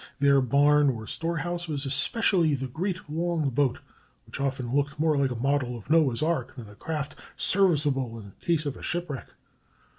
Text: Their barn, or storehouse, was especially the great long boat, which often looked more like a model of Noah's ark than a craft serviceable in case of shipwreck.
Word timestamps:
Their 0.19 0.41
barn, 0.41 0.89
or 0.89 1.05
storehouse, 1.05 1.67
was 1.67 1.85
especially 1.85 2.55
the 2.55 2.65
great 2.67 3.07
long 3.07 3.51
boat, 3.51 3.77
which 4.25 4.39
often 4.41 4.73
looked 4.73 4.97
more 4.99 5.15
like 5.15 5.29
a 5.29 5.35
model 5.35 5.77
of 5.77 5.91
Noah's 5.91 6.23
ark 6.23 6.55
than 6.55 6.67
a 6.67 6.73
craft 6.73 7.15
serviceable 7.37 8.19
in 8.19 8.31
case 8.41 8.65
of 8.65 8.83
shipwreck. 8.83 9.27